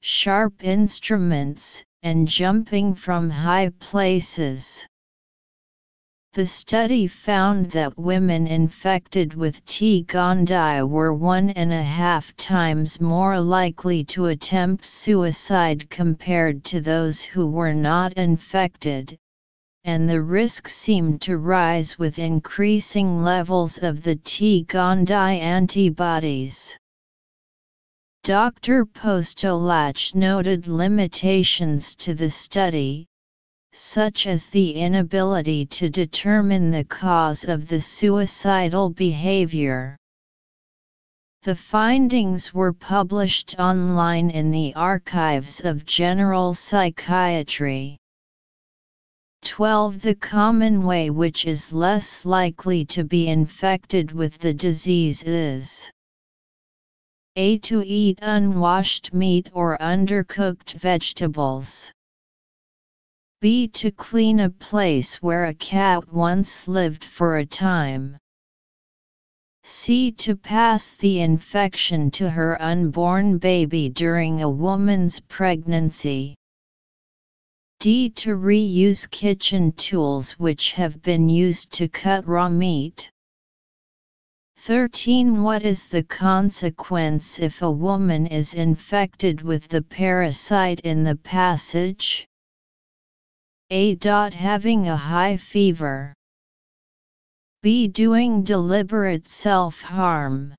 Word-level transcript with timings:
sharp 0.00 0.62
instruments, 0.64 1.84
and 2.02 2.28
jumping 2.28 2.94
from 2.94 3.30
high 3.30 3.70
places. 3.80 4.86
The 6.34 6.46
study 6.46 7.08
found 7.08 7.70
that 7.72 7.98
women 7.98 8.46
infected 8.46 9.34
with 9.34 9.64
T. 9.64 10.04
gondii 10.04 10.86
were 10.86 11.12
one 11.12 11.50
and 11.50 11.72
a 11.72 11.82
half 11.82 12.36
times 12.36 13.00
more 13.00 13.40
likely 13.40 14.04
to 14.04 14.26
attempt 14.26 14.84
suicide 14.84 15.90
compared 15.90 16.62
to 16.64 16.80
those 16.80 17.22
who 17.22 17.46
were 17.46 17.74
not 17.74 18.12
infected, 18.12 19.18
and 19.84 20.08
the 20.08 20.22
risk 20.22 20.68
seemed 20.68 21.22
to 21.22 21.38
rise 21.38 21.98
with 21.98 22.18
increasing 22.18 23.22
levels 23.22 23.78
of 23.78 24.02
the 24.02 24.16
T. 24.16 24.64
gondii 24.68 25.40
antibodies. 25.40 26.78
Dr. 28.28 28.84
Postolache 28.84 30.14
noted 30.14 30.68
limitations 30.68 31.96
to 31.96 32.12
the 32.12 32.28
study, 32.28 33.06
such 33.72 34.26
as 34.26 34.48
the 34.48 34.72
inability 34.72 35.64
to 35.64 35.88
determine 35.88 36.70
the 36.70 36.84
cause 36.84 37.44
of 37.44 37.68
the 37.68 37.80
suicidal 37.80 38.90
behavior. 38.90 39.96
The 41.44 41.54
findings 41.54 42.52
were 42.52 42.74
published 42.74 43.58
online 43.58 44.28
in 44.28 44.50
the 44.50 44.74
Archives 44.74 45.64
of 45.64 45.86
General 45.86 46.52
Psychiatry. 46.52 47.96
12. 49.42 50.02
The 50.02 50.16
common 50.16 50.82
way 50.82 51.08
which 51.08 51.46
is 51.46 51.72
less 51.72 52.26
likely 52.26 52.84
to 52.84 53.04
be 53.04 53.28
infected 53.28 54.12
with 54.12 54.36
the 54.36 54.52
disease 54.52 55.24
is 55.24 55.90
a. 57.40 57.56
To 57.58 57.84
eat 57.86 58.18
unwashed 58.20 59.14
meat 59.14 59.48
or 59.52 59.78
undercooked 59.78 60.72
vegetables. 60.72 61.92
B. 63.40 63.68
To 63.68 63.92
clean 63.92 64.40
a 64.40 64.50
place 64.50 65.22
where 65.22 65.44
a 65.44 65.54
cat 65.54 66.12
once 66.12 66.66
lived 66.66 67.04
for 67.04 67.36
a 67.36 67.46
time. 67.46 68.18
C. 69.62 70.10
To 70.10 70.34
pass 70.34 70.96
the 70.96 71.20
infection 71.20 72.10
to 72.10 72.28
her 72.28 72.60
unborn 72.60 73.38
baby 73.38 73.88
during 73.88 74.42
a 74.42 74.50
woman's 74.50 75.20
pregnancy. 75.20 76.34
D. 77.78 78.10
To 78.10 78.30
reuse 78.30 79.08
kitchen 79.08 79.70
tools 79.70 80.32
which 80.40 80.72
have 80.72 81.00
been 81.02 81.28
used 81.28 81.70
to 81.74 81.88
cut 81.88 82.26
raw 82.26 82.48
meat. 82.48 83.12
13. 84.62 85.42
What 85.42 85.62
is 85.62 85.86
the 85.86 86.02
consequence 86.02 87.38
if 87.38 87.62
a 87.62 87.70
woman 87.70 88.26
is 88.26 88.54
infected 88.54 89.40
with 89.40 89.68
the 89.68 89.80
parasite 89.80 90.80
in 90.80 91.04
the 91.04 91.16
passage? 91.16 92.26
A. 93.70 93.96
Having 94.02 94.88
a 94.88 94.96
high 94.96 95.36
fever. 95.36 96.12
B. 97.62 97.88
Doing 97.88 98.42
deliberate 98.42 99.28
self-harm. 99.28 100.54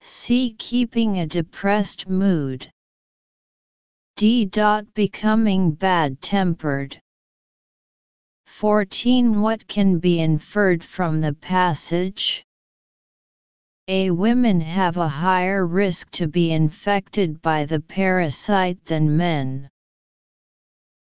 C. 0.00 0.54
Keeping 0.58 1.18
a 1.18 1.26
depressed 1.26 2.08
mood. 2.08 2.70
D. 4.16 4.50
Becoming 4.94 5.72
bad-tempered. 5.72 7.00
14. 8.46 9.40
What 9.40 9.66
can 9.68 9.98
be 9.98 10.20
inferred 10.20 10.82
from 10.82 11.20
the 11.20 11.32
passage? 11.32 12.44
A. 13.88 14.10
Women 14.10 14.60
have 14.60 14.96
a 14.96 15.08
higher 15.08 15.66
risk 15.66 16.10
to 16.12 16.28
be 16.28 16.52
infected 16.52 17.42
by 17.42 17.64
the 17.64 17.80
parasite 17.80 18.84
than 18.84 19.16
men 19.16 19.68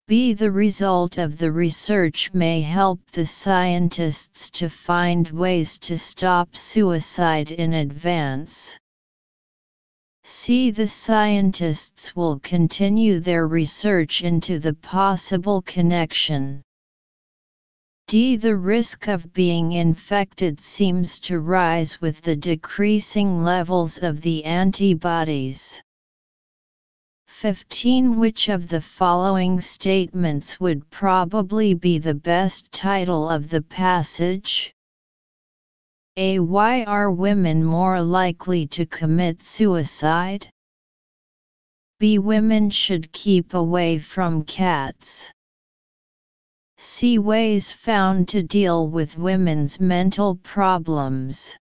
b. 0.08 0.32
The 0.32 0.50
result 0.50 1.18
of 1.18 1.36
the 1.36 1.52
research 1.52 2.32
may 2.32 2.62
help 2.62 2.98
the 3.10 3.26
scientists 3.26 4.50
to 4.52 4.70
find 4.70 5.28
ways 5.28 5.78
to 5.80 5.98
stop 5.98 6.56
suicide 6.56 7.50
in 7.50 7.74
advance. 7.74 8.78
C. 10.24 10.70
The 10.70 10.86
scientists 10.86 12.16
will 12.16 12.38
continue 12.38 13.20
their 13.20 13.46
research 13.46 14.22
into 14.24 14.58
the 14.58 14.72
possible 14.72 15.60
connection. 15.60 16.62
D. 18.08 18.36
The 18.36 18.56
risk 18.56 19.06
of 19.06 19.34
being 19.34 19.72
infected 19.72 20.60
seems 20.60 21.20
to 21.20 21.40
rise 21.40 22.00
with 22.00 22.22
the 22.22 22.36
decreasing 22.36 23.44
levels 23.44 23.98
of 23.98 24.22
the 24.22 24.46
antibodies. 24.46 25.82
15 27.26 28.18
Which 28.18 28.48
of 28.48 28.68
the 28.68 28.80
following 28.80 29.60
statements 29.60 30.58
would 30.58 30.88
probably 30.88 31.74
be 31.74 31.98
the 31.98 32.14
best 32.14 32.72
title 32.72 33.28
of 33.28 33.50
the 33.50 33.60
passage? 33.60 34.72
A. 36.16 36.38
Why 36.38 36.84
are 36.84 37.10
women 37.10 37.62
more 37.62 38.00
likely 38.00 38.66
to 38.68 38.86
commit 38.86 39.42
suicide? 39.42 40.48
B. 41.98 42.18
Women 42.18 42.70
should 42.70 43.12
keep 43.12 43.52
away 43.52 43.98
from 43.98 44.44
cats. 44.44 45.30
C. 46.80 47.18
Ways 47.18 47.72
found 47.72 48.28
to 48.28 48.40
deal 48.40 48.86
with 48.86 49.18
women's 49.18 49.80
mental 49.80 50.36
problems. 50.36 51.58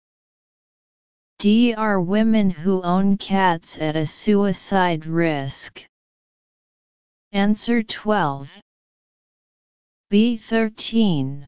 D 1.39 1.73
are 1.73 2.01
women 2.01 2.51
who 2.51 2.83
own 2.83 3.17
cats 3.17 3.79
at 3.79 3.95
a 3.95 4.07
suicide 4.07 5.07
risk. 5.07 5.87
Answer 7.31 7.85
12. 7.85 8.61
B13. 10.13 11.47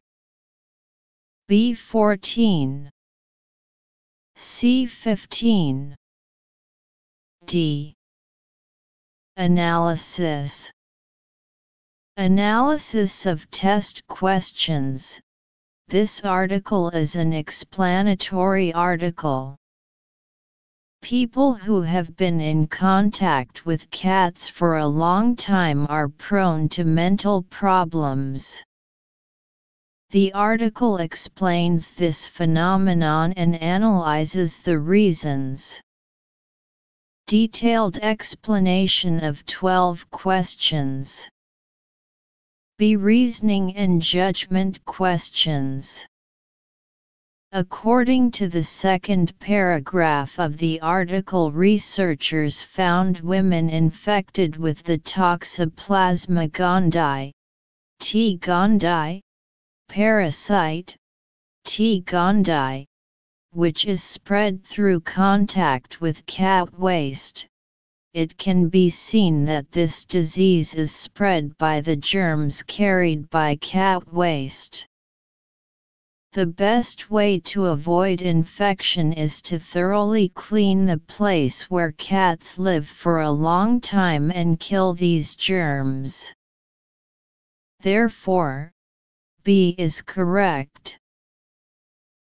B14. 1.49 2.89
C15. 4.37 5.95
D. 7.45 7.93
Analysis 9.35 10.71
Analysis 12.19 13.27
of 13.27 13.47
test 13.51 14.01
questions. 14.07 15.21
This 15.87 16.21
article 16.21 16.89
is 16.89 17.15
an 17.15 17.31
explanatory 17.31 18.73
article. 18.73 19.55
People 21.03 21.53
who 21.53 21.83
have 21.83 22.17
been 22.17 22.41
in 22.41 22.65
contact 22.65 23.67
with 23.67 23.91
cats 23.91 24.49
for 24.49 24.77
a 24.77 24.87
long 24.87 25.35
time 25.35 25.85
are 25.91 26.09
prone 26.09 26.67
to 26.69 26.83
mental 26.83 27.43
problems. 27.43 28.63
The 30.09 30.33
article 30.33 30.97
explains 30.97 31.93
this 31.93 32.27
phenomenon 32.27 33.33
and 33.33 33.61
analyzes 33.61 34.57
the 34.57 34.79
reasons. 34.79 35.79
Detailed 37.27 37.99
explanation 37.99 39.23
of 39.23 39.45
12 39.45 40.09
questions. 40.09 41.29
B. 42.79 42.95
Reasoning 42.95 43.75
and 43.75 43.99
judgment 43.99 44.85
questions. 44.85 46.05
According 47.51 48.29
to 48.31 48.47
the 48.47 48.61
second 48.61 49.33
paragraph 49.39 50.37
of 50.37 50.57
the 50.57 50.79
article 50.81 51.51
researchers 51.51 52.61
found 52.61 53.21
women 53.21 53.71
infected 53.71 54.57
with 54.57 54.83
the 54.83 54.99
Toxoplasma 54.99 56.51
gondii, 56.51 57.31
T. 57.99 58.37
gondii, 58.37 59.21
parasite, 59.89 60.95
T. 61.65 62.03
gondii, 62.03 62.85
which 63.53 63.85
is 63.85 64.03
spread 64.03 64.63
through 64.63 64.99
contact 64.99 65.99
with 65.99 66.23
cat 66.27 66.71
waste. 66.77 67.47
It 68.13 68.37
can 68.37 68.69
be 68.69 68.89
seen 68.89 69.45
that 69.45 69.71
this 69.71 70.05
disease 70.05 70.73
is 70.73 70.95
spread 70.95 71.57
by 71.57 71.81
the 71.81 71.95
germs 71.95 72.63
carried 72.63 73.29
by 73.29 73.57
cat 73.57 74.11
waste. 74.13 74.87
The 76.33 76.45
best 76.45 77.09
way 77.09 77.39
to 77.41 77.65
avoid 77.65 78.21
infection 78.21 79.11
is 79.11 79.41
to 79.43 79.57
thoroughly 79.57 80.29
clean 80.29 80.85
the 80.85 80.99
place 80.99 81.69
where 81.69 81.91
cats 81.93 82.57
live 82.57 82.87
for 82.87 83.21
a 83.21 83.31
long 83.31 83.81
time 83.81 84.29
and 84.31 84.59
kill 84.59 84.93
these 84.93 85.35
germs. 85.35 86.33
Therefore, 87.79 88.71
B 89.43 89.75
is 89.77 90.01
correct. 90.01 90.99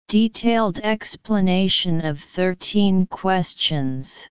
Detailed 0.08 0.80
explanation 0.80 2.04
of 2.04 2.20
13 2.20 3.06
questions. 3.06 4.28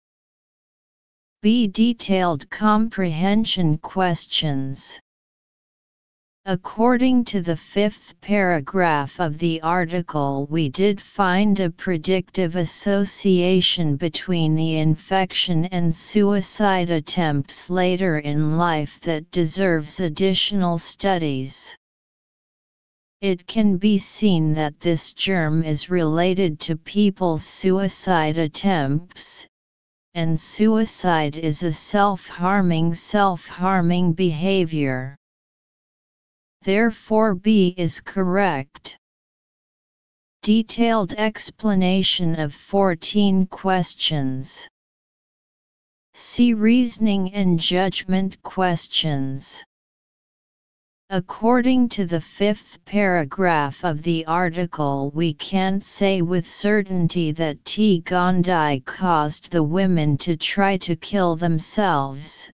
B. 1.44 1.68
Detailed 1.68 2.50
comprehension 2.50 3.78
questions. 3.78 5.00
According 6.46 7.26
to 7.26 7.42
the 7.42 7.58
fifth 7.58 8.20
paragraph 8.22 9.20
of 9.20 9.38
the 9.38 9.62
article 9.62 10.48
we 10.50 10.70
did 10.70 11.00
find 11.00 11.60
a 11.60 11.70
predictive 11.70 12.56
association 12.56 13.98
between 13.98 14.56
the 14.56 14.78
infection 14.78 15.66
and 15.66 15.94
suicide 15.94 16.90
attempts 16.90 17.70
later 17.70 18.18
in 18.18 18.58
life 18.58 19.00
that 19.02 19.30
deserves 19.30 20.00
additional 20.00 20.78
studies. 20.78 21.76
It 23.20 23.46
can 23.46 23.78
be 23.78 23.98
seen 23.98 24.54
that 24.54 24.80
this 24.80 25.12
germ 25.12 25.64
is 25.64 25.90
related 25.90 26.60
to 26.62 26.78
people's 26.78 27.44
suicide 27.44 28.38
attempts, 28.38 29.48
and 30.18 30.40
suicide 30.40 31.38
is 31.38 31.62
a 31.62 31.72
self-harming 31.72 32.92
self-harming 32.92 34.14
behavior. 34.14 35.16
Therefore 36.64 37.36
B 37.36 37.76
is 37.78 38.02
correct. 38.02 38.98
Detailed 40.42 41.14
explanation 41.14 42.40
of 42.40 42.56
14 42.56 43.46
questions. 43.46 44.68
See 46.16 46.56
reasoning 46.56 47.32
and 47.36 47.60
judgment 47.60 48.42
questions. 48.42 49.64
According 51.10 51.88
to 51.90 52.06
the 52.06 52.20
fifth 52.20 52.84
paragraph 52.84 53.86
of 53.86 54.04
the 54.04 54.26
article 54.26 55.10
we 55.16 55.34
can't 55.34 55.82
say 55.82 56.22
with 56.22 56.52
certainty 56.52 57.32
that 57.32 57.64
T. 57.64 58.02
gondii 58.02 58.84
caused 58.84 59.50
the 59.50 59.64
women 59.64 60.18
to 60.18 60.36
try 60.36 60.76
to 60.76 60.98
kill 60.98 61.38
themselves, 61.38 62.52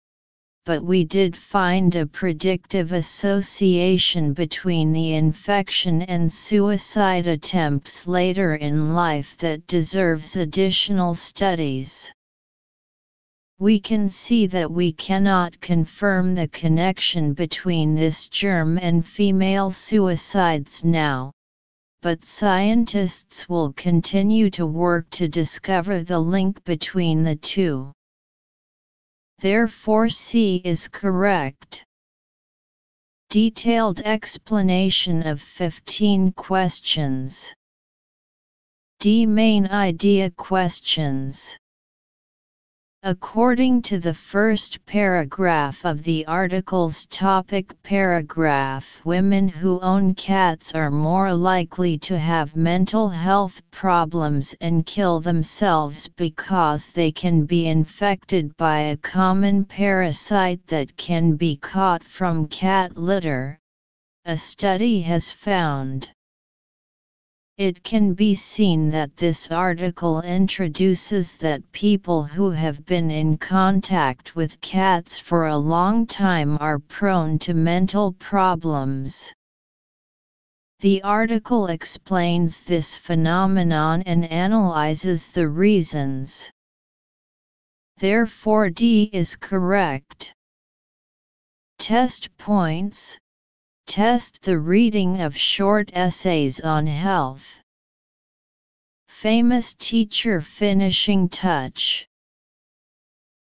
but 0.66 0.82
we 0.82 1.04
did 1.04 1.36
find 1.36 1.94
a 1.94 2.06
predictive 2.06 2.90
association 2.90 4.32
between 4.32 4.90
the 4.90 5.14
infection 5.14 6.02
and 6.02 6.32
suicide 6.32 7.28
attempts 7.28 8.08
later 8.08 8.56
in 8.56 8.94
life 8.94 9.36
that 9.38 9.64
deserves 9.68 10.36
additional 10.36 11.14
studies. 11.14 12.12
We 13.60 13.78
can 13.78 14.08
see 14.08 14.46
that 14.46 14.70
we 14.70 14.90
cannot 14.90 15.60
confirm 15.60 16.34
the 16.34 16.48
connection 16.48 17.34
between 17.34 17.94
this 17.94 18.26
germ 18.26 18.78
and 18.78 19.06
female 19.06 19.70
suicides 19.70 20.82
now, 20.82 21.32
but 22.00 22.24
scientists 22.24 23.50
will 23.50 23.74
continue 23.74 24.48
to 24.52 24.64
work 24.64 25.10
to 25.10 25.28
discover 25.28 26.02
the 26.02 26.18
link 26.18 26.64
between 26.64 27.22
the 27.22 27.36
two. 27.36 27.92
Therefore 29.40 30.08
C 30.08 30.62
is 30.64 30.88
correct. 30.88 31.84
Detailed 33.28 34.00
explanation 34.00 35.26
of 35.26 35.42
15 35.42 36.32
questions. 36.32 37.54
D. 39.00 39.26
Main 39.26 39.66
idea 39.66 40.30
questions 40.30 41.59
According 43.02 43.80
to 43.82 43.98
the 43.98 44.12
first 44.12 44.84
paragraph 44.84 45.86
of 45.86 46.02
the 46.02 46.26
article's 46.26 47.06
topic 47.06 47.74
paragraph 47.82 49.00
women 49.06 49.48
who 49.48 49.80
own 49.80 50.14
cats 50.14 50.74
are 50.74 50.90
more 50.90 51.32
likely 51.32 51.96
to 51.96 52.18
have 52.18 52.56
mental 52.56 53.08
health 53.08 53.62
problems 53.70 54.54
and 54.60 54.84
kill 54.84 55.18
themselves 55.18 56.08
because 56.08 56.90
they 56.90 57.10
can 57.10 57.46
be 57.46 57.68
infected 57.68 58.54
by 58.58 58.80
a 58.80 58.98
common 58.98 59.64
parasite 59.64 60.66
that 60.66 60.94
can 60.98 61.36
be 61.36 61.56
caught 61.56 62.04
from 62.04 62.48
cat 62.48 62.98
litter, 62.98 63.58
a 64.26 64.36
study 64.36 65.00
has 65.00 65.32
found. 65.32 66.12
It 67.60 67.84
can 67.84 68.14
be 68.14 68.34
seen 68.34 68.88
that 68.88 69.18
this 69.18 69.48
article 69.48 70.22
introduces 70.22 71.36
that 71.36 71.72
people 71.72 72.24
who 72.24 72.52
have 72.52 72.86
been 72.86 73.10
in 73.10 73.36
contact 73.36 74.34
with 74.34 74.62
cats 74.62 75.18
for 75.18 75.46
a 75.46 75.58
long 75.58 76.06
time 76.06 76.56
are 76.58 76.78
prone 76.78 77.38
to 77.40 77.52
mental 77.52 78.14
problems. 78.14 79.30
The 80.78 81.02
article 81.02 81.66
explains 81.66 82.62
this 82.62 82.96
phenomenon 82.96 84.04
and 84.06 84.24
analyzes 84.24 85.28
the 85.28 85.46
reasons. 85.46 86.50
Therefore 87.98 88.70
D 88.70 89.10
is 89.12 89.36
correct. 89.36 90.32
Test 91.78 92.34
points 92.38 93.18
Test 93.90 94.42
the 94.42 94.56
reading 94.56 95.20
of 95.20 95.36
short 95.36 95.90
essays 95.92 96.60
on 96.60 96.86
health. 96.86 97.44
Famous 99.08 99.74
teacher 99.74 100.40
finishing 100.40 101.28
touch. 101.28 102.06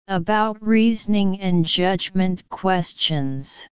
About 0.07 0.65
reasoning 0.65 1.41
and 1.41 1.65
judgment 1.65 2.47
questions. 2.47 3.67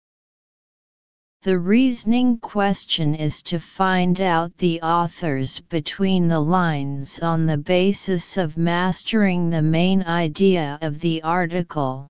The 1.44 1.58
reasoning 1.58 2.40
question 2.40 3.16
is 3.16 3.42
to 3.44 3.58
find 3.58 4.20
out 4.20 4.58
the 4.58 4.82
authors 4.82 5.62
between 5.62 6.28
the 6.28 6.42
lines 6.42 7.22
on 7.22 7.46
the 7.46 7.58
basis 7.58 8.36
of 8.36 8.58
mastering 8.58 9.50
the 9.50 9.62
main 9.62 10.04
idea 10.04 10.78
of 10.82 11.00
the 11.00 11.24
article. 11.24 12.10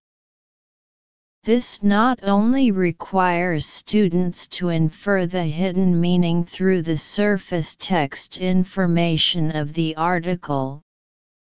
This 1.46 1.84
not 1.84 2.18
only 2.24 2.72
requires 2.72 3.68
students 3.68 4.48
to 4.48 4.70
infer 4.70 5.28
the 5.28 5.44
hidden 5.44 6.02
meaning 6.02 6.44
through 6.44 6.82
the 6.82 6.98
surface 6.98 7.76
text 7.80 8.40
information 8.40 9.52
of 9.52 9.74
the 9.74 9.96
article, 9.96 10.82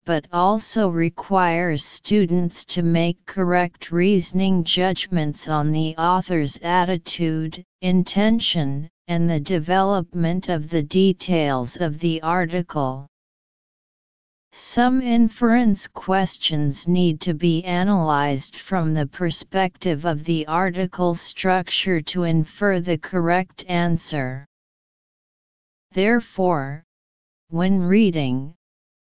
but 0.05 0.25
also 0.31 0.87
requires 0.87 1.83
students 1.83 2.63
to 2.67 2.81
make 2.81 3.25
correct 3.25 3.91
reasoning 3.91 4.63
judgments 4.63 5.49
on 5.49 5.73
the 5.73 5.97
author's 5.97 6.57
attitude, 6.63 7.61
intention, 7.81 8.87
and 9.09 9.29
the 9.29 9.41
development 9.41 10.47
of 10.47 10.69
the 10.69 10.83
details 10.83 11.75
of 11.75 11.99
the 11.99 12.21
article. 12.21 13.08
Some 14.51 15.01
inference 15.01 15.87
questions 15.87 16.87
need 16.87 17.21
to 17.21 17.33
be 17.33 17.63
analyzed 17.63 18.55
from 18.55 18.93
the 18.93 19.05
perspective 19.05 20.05
of 20.05 20.23
the 20.23 20.47
article 20.47 21.13
structure 21.13 22.01
to 22.01 22.23
infer 22.23 22.79
the 22.79 22.97
correct 22.97 23.63
answer. 23.67 24.47
Therefore, 25.91 26.83
when 27.49 27.79
reading, 27.79 28.55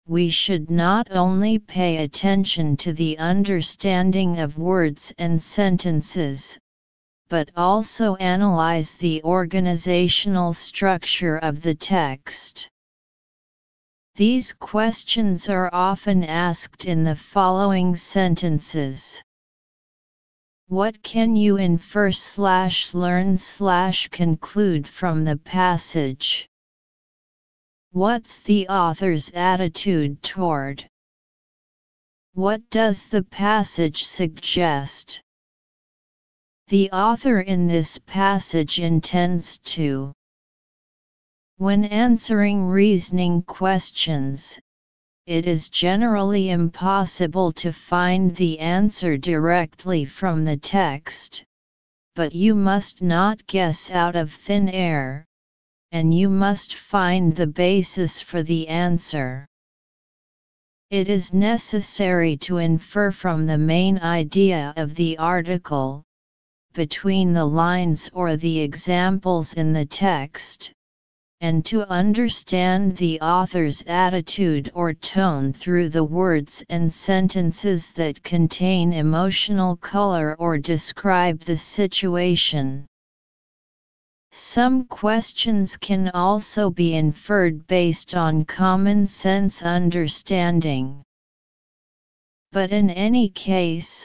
we 0.06 0.28
should 0.28 0.70
not 0.70 1.10
only 1.10 1.58
pay 1.58 1.98
attention 1.98 2.76
to 2.76 2.92
the 2.92 3.16
understanding 3.18 4.38
of 4.38 4.58
words 4.58 5.14
and 5.18 5.42
sentences, 5.42 6.58
but 7.28 7.50
also 7.56 8.14
analyze 8.16 8.92
the 8.92 9.22
organizational 9.24 10.52
structure 10.52 11.38
of 11.38 11.62
the 11.62 11.74
text. 11.74 12.70
These 14.16 14.52
questions 14.52 15.48
are 15.48 15.68
often 15.74 16.22
asked 16.22 16.84
in 16.84 17.02
the 17.02 17.16
following 17.16 17.96
sentences. 17.96 19.20
What 20.68 21.02
can 21.02 21.34
you 21.34 21.56
infer 21.56 22.12
slash 22.12 22.94
learn 22.94 23.36
slash 23.36 24.06
conclude 24.08 24.86
from 24.86 25.24
the 25.24 25.36
passage? 25.36 26.48
What's 27.90 28.38
the 28.38 28.68
author's 28.68 29.32
attitude 29.32 30.22
toward? 30.22 30.88
What 32.34 32.70
does 32.70 33.06
the 33.06 33.24
passage 33.24 34.04
suggest? 34.04 35.20
The 36.68 36.88
author 36.92 37.40
in 37.40 37.66
this 37.66 37.98
passage 37.98 38.78
intends 38.78 39.58
to 39.74 40.12
when 41.58 41.84
answering 41.84 42.66
reasoning 42.66 43.40
questions, 43.42 44.58
it 45.26 45.46
is 45.46 45.68
generally 45.68 46.50
impossible 46.50 47.52
to 47.52 47.72
find 47.72 48.34
the 48.34 48.58
answer 48.58 49.16
directly 49.16 50.04
from 50.04 50.44
the 50.44 50.56
text, 50.56 51.44
but 52.16 52.34
you 52.34 52.54
must 52.54 53.02
not 53.02 53.46
guess 53.46 53.90
out 53.90 54.16
of 54.16 54.32
thin 54.32 54.68
air, 54.68 55.24
and 55.92 56.12
you 56.12 56.28
must 56.28 56.74
find 56.74 57.36
the 57.36 57.46
basis 57.46 58.20
for 58.20 58.42
the 58.42 58.66
answer. 58.66 59.46
It 60.90 61.08
is 61.08 61.32
necessary 61.32 62.36
to 62.38 62.58
infer 62.58 63.12
from 63.12 63.46
the 63.46 63.58
main 63.58 63.98
idea 64.00 64.74
of 64.76 64.94
the 64.94 65.16
article, 65.18 66.02
between 66.72 67.32
the 67.32 67.46
lines 67.46 68.10
or 68.12 68.36
the 68.36 68.58
examples 68.58 69.54
in 69.54 69.72
the 69.72 69.86
text, 69.86 70.72
and 71.40 71.64
to 71.66 71.86
understand 71.90 72.96
the 72.96 73.20
author's 73.20 73.82
attitude 73.86 74.70
or 74.74 74.94
tone 74.94 75.52
through 75.52 75.90
the 75.90 76.04
words 76.04 76.64
and 76.68 76.92
sentences 76.92 77.92
that 77.92 78.22
contain 78.22 78.92
emotional 78.92 79.76
color 79.76 80.34
or 80.38 80.58
describe 80.58 81.40
the 81.40 81.56
situation. 81.56 82.86
Some 84.36 84.86
questions 84.86 85.76
can 85.76 86.08
also 86.08 86.68
be 86.68 86.96
inferred 86.96 87.68
based 87.68 88.16
on 88.16 88.44
common 88.44 89.06
sense 89.06 89.62
understanding. 89.62 91.04
But 92.50 92.72
in 92.72 92.90
any 92.90 93.28
case, 93.28 94.02